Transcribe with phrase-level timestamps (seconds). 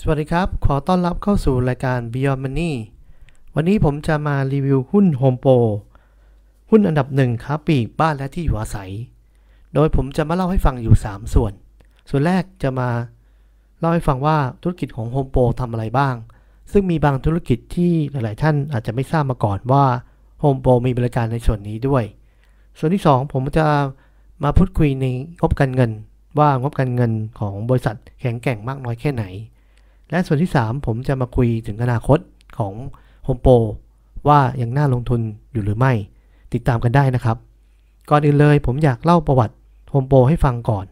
[0.00, 2.72] สวัสดีครับ ขอต้อนรับเข้าสู่รายการ Beyond Money
[3.54, 5.58] วันนี้ผมจะมารีวิวหุ้น Home Pro
[6.70, 8.90] หุ้นอันดับหนึ่งค้าปลีกบ้านและที่อยู่อาศัย
[9.74, 11.52] โดยผมจะมาเล่าให้ฟังอยู่ 3 ส่วน
[12.10, 12.88] ส่วนแรกจะมา
[13.78, 16.14] เล่าให้ฟังว่าธุรกิจของ Home Pro ทำอะไรบ้าง
[16.72, 19.84] ซึ่งมีบางธุรกิจที่หลาย ๆ ท่านอาจจะไม่ทราบมาก่อนว่า
[20.42, 22.04] Home Pro มีบริการในส่วนนี้ด้วย
[22.78, 23.66] ส่วนที่ 2 ผมจะ
[24.42, 25.06] มาพูดคุยใน
[25.40, 25.90] งบการเงิน
[26.38, 29.26] ว่างบการเงินของบริษัทแข็งแกร่งมากน้อยแค่ไหน
[30.10, 32.18] และส่วนที่ 3 ผมจะมาคุยถึงอนาคต
[32.58, 32.72] ของ
[33.26, 33.58] Home Pro
[34.28, 35.20] ว่ายังน่าลงทุน
[35.52, 35.92] อยู่หรือไม่
[36.52, 37.36] ติดตามกันได้นะครับ
[38.10, 39.54] ก่อนอื่นเลยผมอยากเล่าประวัติ
[39.92, 40.86] Home Pro ให้ฟังก่อน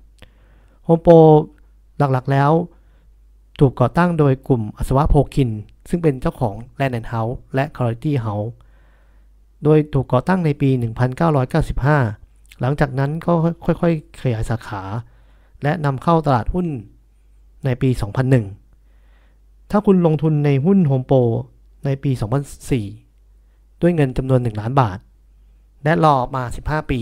[0.86, 1.19] Home Pro
[1.98, 2.50] หลักๆแล้ว
[3.60, 5.50] ถูกก่อตั้งโดยกลุ่มอัศวะโพคิน
[5.88, 8.50] ซึ่งเป็นเจ้าของ Land and House และ Quality House
[9.64, 10.70] โดยถูกก่อตั้งในปี
[11.44, 13.33] 1995 หลังจากนั้นก็
[13.64, 14.83] ค่อยๆ ขยายสาขา
[15.62, 16.66] และนำเข้าตลาดหุ้น
[17.64, 17.88] ในปี
[18.31, 18.63] 2001
[19.77, 21.22] ถ้าคุณลงทุนในหุ้น Home Pro
[21.84, 22.11] ในปี
[22.97, 24.98] 2004 ด้วยเงินจำนวน 1 ล้านบาท
[25.84, 27.00] และรอมา 15 ปี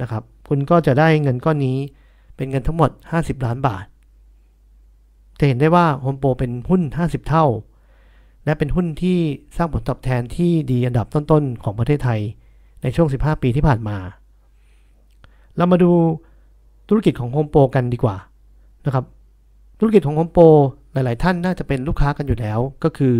[0.00, 1.78] นะครับ คุณก็จะได้เงินก้อนนี้
[2.36, 3.84] เป็นเงินทั้งหมด 50 ล้านบาท
[5.38, 7.46] จะเห็นได้ว่า Home Pro เป็นหุ้น 50 เท่า
[8.44, 9.18] และเป็นหุ้นที่
[9.56, 12.20] สร้างผลตอบแทนที่ดีอันดับต้นๆ ของประเทศไทย
[12.82, 13.96] ในช่วง 15 ปีที่ผ่านมา
[15.56, 15.90] เรามาดู
[16.88, 18.16] ธุรกิจของ Home Pro กันดีกว่า
[18.86, 19.04] นะครับ
[19.78, 20.48] ธุรกิจของ Home Pro
[20.92, 23.14] หลาย ๆ ท่านน่าจะเป็นลูกค้ากันอยู่แล้ว ก็คือ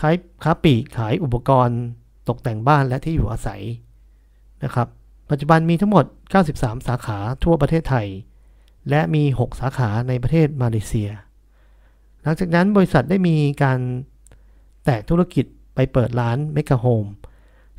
[0.00, 1.80] ขายค้าปลีกขายอุปกรณ์
[2.28, 3.62] ตกแต่งบ้านและที่อยู่อาศัย
[4.64, 4.88] นะครับ
[5.30, 6.04] ปัจจุบันมีทั้งหมด
[6.46, 8.06] 93 สาขาทั่วประเทศไทย
[8.90, 11.10] และมี 6 สาขาในประเทศมาเลเซีย
[12.22, 13.78] หลังจากนั้นบริษัทได้มีการ
[14.84, 17.04] แตกธุรกิจไปเปิดร้านเมกะโฮม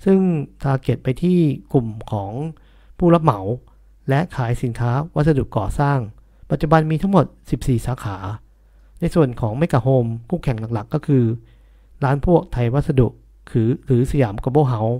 [0.05, 0.19] ซึ่ง
[0.63, 1.39] target ไปที่
[1.73, 2.31] กลุ่มของ
[2.97, 3.39] ผู้รับเหมา
[4.09, 5.99] และขายสินค้าวัสดุก่อสร้าง
[6.51, 7.25] ปัจจุบันมีทั้งหมด
[7.57, 8.17] 14 สาขา
[9.00, 11.24] ในส่วนของเมกะโฮมคู่แข่งหลักๆ ก็คือ
[12.03, 13.08] ร้านพวกไทยวัสดุ
[13.50, 15.00] คือหรือสยามก l o บ a l เฮาส์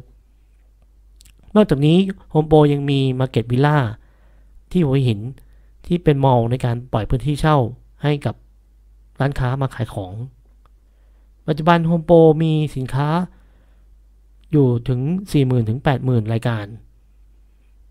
[1.56, 1.97] นอกจากนี้
[2.31, 3.78] โฮมโปรยังมีมาร์เก็ตวิลล่า
[4.72, 5.19] ที่หัวหิน
[5.86, 7.57] ที่เป็นมอลในการปล่อยพื้นที่เช่า
[8.03, 8.36] ให้กับ
[9.19, 10.13] ร้านค้ามาขายของ
[11.47, 13.07] ปัจจุบันโฮมโปรมีสินค้า
[14.52, 15.02] อยู่ถึง
[15.34, 16.66] 40,000 ถึง 80,000 รายการ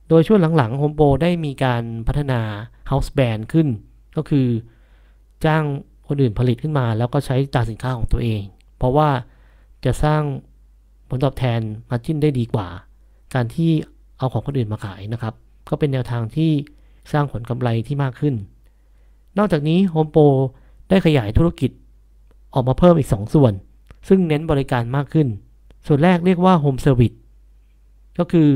[0.09, 2.41] โดยช่วงหลังๆ Home Pro ได้มีการพัฒนา
[2.91, 3.69] House Brand ขึ้น
[4.17, 4.47] ก็คือ
[5.45, 5.65] จ้าง
[6.09, 8.43] คนอื่นผลิตขึ้นมาแล้วก็ใช้ตราสินค้าของตัวเอง
[8.79, 9.09] เพราะว่า
[9.85, 10.23] จะสร้าง
[11.09, 12.69] ผลตอบแทนมาจิ้นได้ดีกว่า
[13.35, 13.71] การที่
[14.19, 15.35] เอาของคนอื่นมาขายนะครับ
[15.71, 16.51] ก็เป็นแนวทางที่
[17.13, 18.35] สร้างผลกำไรที่มากขึ้น
[19.39, 20.27] นอกจากนี้ Home Pro
[20.89, 21.71] ได้ขยายธุรกิจ
[22.55, 23.53] ออกมาเพิ่มอีก 2 ส่วน
[24.09, 25.29] ซึ่งเน้นบริการมากขึ้น
[25.87, 27.17] ส่วนแรกเรียกว่า Home Service
[28.19, 28.49] ก็คือ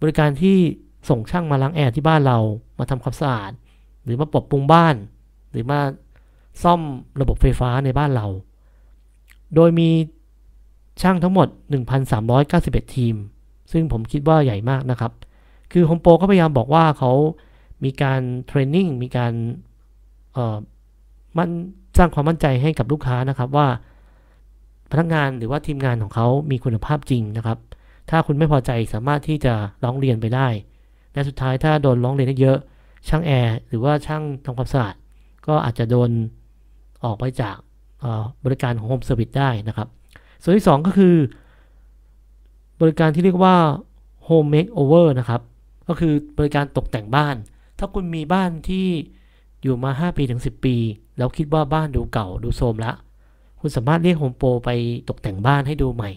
[0.00, 0.56] บริการที่
[1.08, 2.38] ส่งช่างมาล้างแอร์ที่บ้านเรา
[2.78, 3.52] มาทำความสะอาด
[4.04, 4.94] หรือมาปรับปรุงบ้าน
[5.50, 5.80] หรือมา
[6.62, 6.80] ซ่อม
[7.20, 8.26] ระบบไฟฟ้าในบ้านเรา
[9.54, 9.88] โดยมี
[11.02, 11.48] ช่างทั้งหมด
[12.20, 13.14] 1,391 ทีม
[13.72, 15.12] ซึ่งผมคิดว่าใหญ่มากนะครับ
[15.72, 17.12] คือ Home Pro ก็พยายามบอกว่าเขา
[17.84, 19.32] มีการเทรนนิ่ง มีการ
[21.38, 21.48] มัน
[21.96, 23.68] สร้างความมั่นใจให้กับลูกค้านะครับว่า
[24.90, 27.58] พนักงานหรือว่าทีมงานของเขามีคุณภาพจริงนะครับ
[28.10, 29.54] ถ้าคุณไม่พอใจสามารถที่จะ
[29.84, 30.48] ร้องเรียนไปได้
[31.12, 32.58] และสุดท้ายถ้าโดนร้องเรียนเยอะ
[33.08, 34.94] ช่างแอร์หรือว่าช่างทำความสะอาด
[35.46, 36.10] ก็อาจจะโดน
[37.04, 37.56] ออกไปจาก
[38.44, 39.88] บริการของ Home Service ได้นะครับ
[40.42, 41.14] ส่วนที่ 2 ก็คือ
[42.80, 43.56] บริการที่เรียกว่า
[44.26, 45.40] Home Makeover นะครับ
[45.88, 47.36] ก็คือบริการตกแต่งบ้าน
[47.78, 48.86] ถ้าคุณมีบ้านที่
[49.62, 50.76] อยู่มา 5 ปีถึง 10 ปี
[51.18, 52.92] แล้วคิดว่าบ้านดูเก่าดูโทรมละ
[53.60, 54.70] คุณสามารถเรียก Home Pro ไป
[55.08, 56.10] ตกแต่งบ้านให้ดูใหม่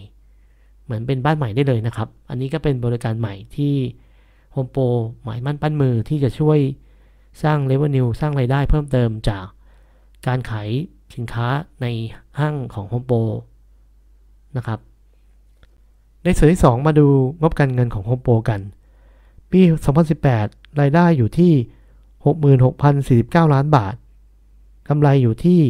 [0.84, 3.74] เหมือนเป็นบ้านใหม่ได้เลยนะครับ อันนี้ก็เป็นบริการใหม่ที่
[4.54, 4.88] Home Pro
[5.22, 6.58] หมายมั่นปั้นมือที่จะช่วย
[7.42, 9.46] สร้าง Revenue สร้างไรายได้เพิ่มเติมจาก
[10.26, 10.68] การขาย
[11.14, 11.46] สินค้า
[11.82, 11.86] ใน
[12.38, 13.22] ห้างของ Home Pro
[14.56, 14.78] นะครับ
[16.24, 17.06] ในส่วนที่ 2 มาดู
[17.40, 18.60] งบการเงินของ Home Pro กัน
[19.50, 19.60] ปี
[20.20, 21.52] 2018 รายได้อยู่ที่
[23.28, 23.94] 66,049 ล้านบาท
[24.88, 25.60] กำไรอยู่ที่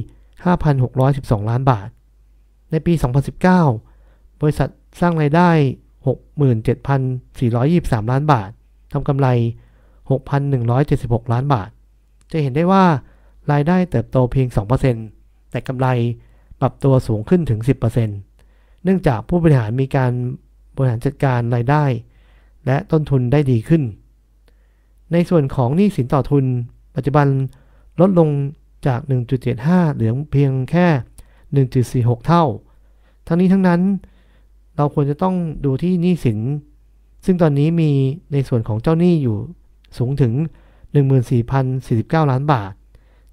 [0.71, 1.89] 5,612 ล้านบาท
[2.71, 2.93] ในปี
[3.67, 4.69] 2019 บริษัท
[5.01, 5.51] สร้างรายได้
[6.77, 8.51] 67,423 ล้านบาท
[8.93, 9.29] ทำกำไร
[10.11, 11.71] 6,176 ล้านบาท
[12.33, 12.85] จะเห็นได้ว่า
[13.53, 14.49] รายได้เติบโตเพียง
[14.99, 15.87] 2%แต่กำไร
[16.61, 17.61] ปรับตัวสูงขึ้นถึง
[18.23, 20.13] 10%เนื่องจากผู้บริหารมีการ
[20.77, 21.85] บริหารจัดการรายได้
[22.67, 23.83] และต้นทุนได้ดีขึ้น
[25.13, 26.45] ในส่วนของหนี้สินต่อทุน
[26.97, 27.27] ปัจจุบัน
[28.01, 28.29] ลดลง
[28.87, 29.01] จาก
[29.49, 30.87] 1.75 เหลือเพียงแค่
[32.07, 32.45] 1.46 เท่า
[33.27, 33.81] ทั้งนี้ทั้งนั้น
[34.77, 36.39] เราควรจะต้องดูที่หนี้สิน
[37.25, 37.91] ซึ่งตอนนี้มี
[38.33, 39.37] ในส่วนของเจ้าหนี้อยู่
[39.99, 40.33] สูงถึง
[41.13, 42.73] 14,049 ล้านบาท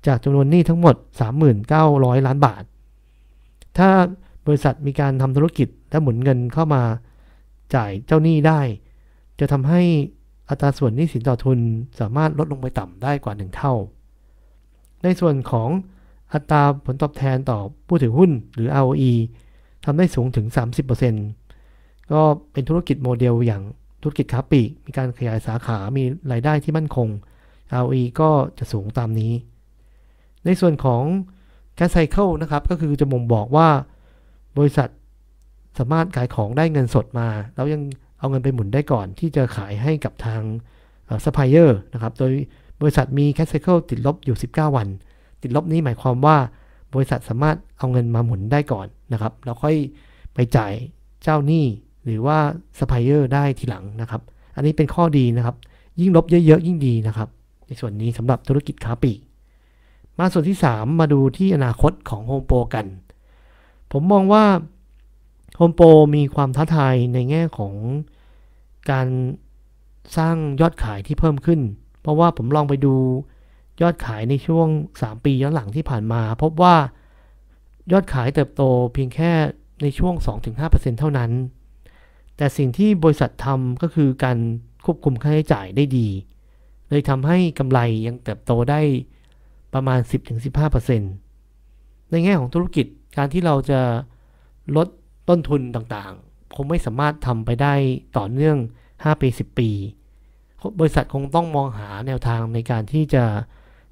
[0.07, 0.95] จากจำนวนหนี้ทั้งหมด
[1.61, 2.63] 3,900 ล้านบาท
[3.77, 3.89] ถ้า
[4.45, 6.83] บริษัทมีการทำธุรกิจและหมุนเงินเข้ามา
[7.75, 8.61] จ่ายเจ้าหนี้ได้
[9.39, 9.81] จะทำให้
[10.49, 11.59] อัตราส่วนหนี้สินต่อทุน
[11.99, 13.73] สามารถลดลงไปต่ำได้กว่า 1 เท่า
[15.03, 15.69] ในส่วนของ
[16.33, 19.11] อัตราผลตอบแทนต่อผู้ถือหุ้นหรือ ROE
[19.85, 20.45] ทำได้สูงถึง
[21.29, 23.63] 30%ก็เป็นธุรกิจโมเดลอย่าง
[24.01, 27.07] ธุรกิจค้าปลีก มีการขยายสาขา มีรายได้ที่มั่นคง
[27.81, 28.29] ROE ก็
[28.59, 29.31] จะสูงตามนี้
[30.45, 31.03] ในส่วนของ
[31.77, 33.67] cash cycle นะครับ ก็คือจะม่งบอกว่า
[34.57, 34.89] บริษัท
[35.77, 37.81] สามารถขายของได้เงินสดมา แล้วยัง
[38.19, 40.41] เอาเงินไปหมุนได้ก่อนที่จะขายให้กับทาง
[41.23, 42.31] ซัพพลายเออร์นะครับ โดย
[42.81, 44.87] บริษัทมี cash cycle ติดลบอยู่ 19 วัน
[45.41, 46.37] ติดลบนี้หมายความว่า
[46.93, 49.75] บริษัทสามารถเอาเงินมาหมุนได้ก่อนนะครับ แล้วค่อย
[50.33, 50.73] ไปจ่าย
[51.23, 51.65] เจ้าหนี้
[52.05, 52.37] หรือว่า
[52.77, 54.21] ซัพพลายเออร์ได้ทีหลังนะครับ
[54.55, 55.55] อันนี้เป็นข้อดีนะครับ
[55.99, 57.29] ยิ่งลบเยอะๆยิ่งดีนะครับ
[57.67, 59.19] ในส่วนนี้สำหรับธุรกิจค้าปลีก
[60.19, 62.85] มาส่วนที่ 3 มาดูที่อนาคตของโฮมโปรกัน
[63.91, 64.45] ผมมองว่า
[65.57, 67.73] โฮมโปรมีความท้าทายในแง่ของ
[68.91, 69.07] การ
[70.17, 71.61] สร้างยอดขายที่เพิ่มขึ้น
[72.01, 72.95] เพราะว่าผมลองไปดู
[73.81, 74.67] ยอดขายในช่วง
[74.97, 76.75] 3 ปีย้อนหลังที่ผ่านมา พบว่า
[77.91, 78.63] ยอดขายเติบโต
[78.93, 79.31] เพียงแค่
[79.81, 80.13] ในช่วง
[80.57, 81.31] 2-5%เท่านั้น
[82.37, 84.37] แต่สิ่งที่บริษัททำก็คือการ
[84.85, 86.07] ควบคุมค่าใช้จ่ายได้ดี
[86.89, 88.81] เลยทำให้กำไรยังเติบโตได้
[89.75, 89.99] ประมาณ
[91.25, 92.85] 10-15%ในแง่ของธุรกิจ
[93.17, 93.81] การที่เราจะ
[94.75, 94.87] ลด
[95.29, 97.73] ต้นทุนต่างๆ คงไม่สามารถทำไปได้
[98.17, 98.57] ต่อเนื่อง
[98.89, 99.69] 5 ปี 10 ปี
[100.79, 103.23] บริษัทคงต้องมองหาแนวทางในการที่จะ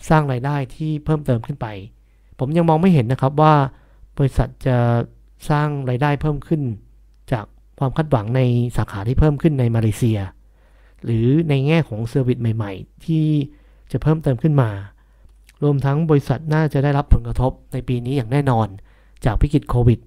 [0.09, 1.67] สร้างรายได้ที่เพิ่มเติมขึ้นไป
[2.39, 3.53] ผมยังมองไม่เห็นนะครับว่า
[4.17, 4.77] บริษัทจะ
[5.49, 6.61] สร้างรายได้เพิ่มขึ้น
[7.31, 7.45] จาก
[7.79, 8.41] ความคาดหวังใน
[8.77, 10.19] สาขาที่เพิ่มขึ้นในมาเลเซีย
[11.03, 13.25] หรือในแง่ของ service ใหม่ ๆ ที่
[13.91, 14.69] จะเพิ่มเติมขึ้นมา
[15.63, 18.67] รวมทั้งบริษัทน่าจะได้รับผลกระทบในปีนี้อย่างแน่นอน
[19.25, 19.99] จากวิกฤตโควิด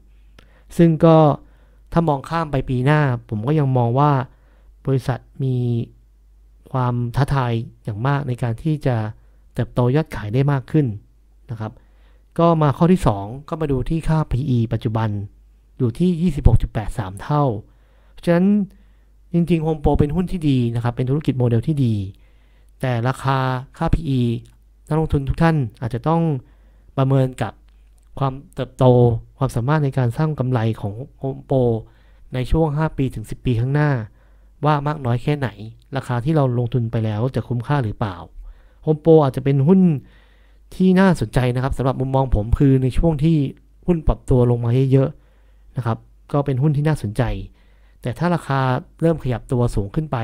[0.00, 1.16] -19 ซึ่งก็
[1.92, 4.12] ถ้ามองข้ามไปปีหน้า ผมก็ยังมองว่า
[4.86, 5.56] บริษัทมี
[6.72, 7.52] ความท้าทาย
[7.84, 8.96] อย่างมากในการที่จะ
[9.54, 10.86] เติบโตยอดขายได้มากขึ้น
[11.50, 11.72] นะครับ
[12.38, 15.08] ก็มาข้อที่ 2 ก็มาดูที่ค่า PE ปัจจุบัน
[15.78, 16.32] อยู่ที่
[16.72, 17.44] 26.83 เท่า
[18.24, 18.46] ฉะนั้น
[19.32, 21.94] จริงๆ Home Pro เป็นหุ้นที่ดีนะครับ เป็นธุรกิจโมเดลที่ดี
[22.80, 23.38] แต่ราคา
[23.78, 24.20] ค่า PE
[24.90, 26.22] นักลงทุนทุกท่านอาจจะต้อง
[26.96, 27.52] ประเมินกับ
[28.18, 28.84] ความเติบโต
[29.38, 31.62] ความสามารถในการสร้างกำไรของ Home Pro
[32.34, 33.90] ในช่วง 5 ปีถึง 10 ปีข้างหน้า
[34.64, 35.48] ว่ามากน้อยแค่ไหน
[35.96, 38.16] ราคาที่เราลงทุนไปแล้วจะคุ้มค่าหรือเปล่า
[38.84, 39.80] Home Pro อาจจะเป็นหุ้น
[40.74, 43.36] ที่น่าสนใจนะครับสำหรับมุมมองผมคือในช่วงที่
[43.86, 45.98] หุ้นปรับตัวลงมาเยอะๆนะครับ
[46.32, 47.22] ก็เป็นหุ้นที่น่าสนใจ
[48.02, 48.60] แต่ถ้าราคา
[49.00, 50.18] เริ่มขยับตัวสูงขึ้นไป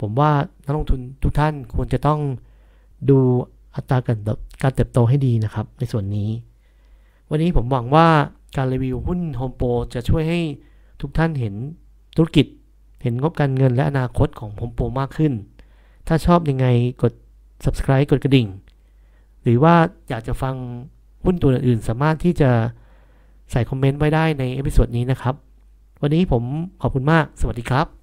[0.00, 0.30] ผมว่า
[0.64, 2.20] นักลงทุนทุกท่านควรจะต้อง
[3.10, 3.18] ดู
[3.76, 4.18] อัตราการ
[4.62, 6.30] การเติบโตให้ดีนะครับ ในส่วนนี้
[7.30, 8.08] วันนี้ผมหวังว่า
[8.56, 10.40] การรีวิวหุ้น Home Pro จะช่วยให้
[11.00, 11.54] ทุกท่านเห็น
[12.16, 12.46] ธุรกิจ
[13.02, 15.32] เห็นงบการเงินและอนาคตของ Home Pro มากขึ้น
[16.08, 16.66] ถ้าชอบยังไง
[17.02, 17.12] กด
[17.64, 18.48] subscribe กดกระดิ่ง
[19.42, 19.74] หรือว่า
[20.08, 20.54] อยากจะฟัง
[21.24, 22.50] หุ้นตัวอื่นๆ สามารถที่จะ
[23.50, 25.34] ใส่คอมเมนต์ไว้ได้ใน episode นี้นะครับ
[26.02, 26.42] วันนี้ผม
[26.80, 27.99] ขอบคุณมาก สวัสดีครับ